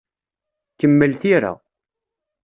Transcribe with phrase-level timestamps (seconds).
[0.79, 1.53] Kemmel tira.